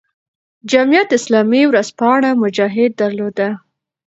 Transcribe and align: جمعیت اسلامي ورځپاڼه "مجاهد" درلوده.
جمعیت 0.71 1.09
اسلامي 1.17 1.61
ورځپاڼه 1.67 2.29
"مجاهد" 2.43 2.91
درلوده. 3.01 3.49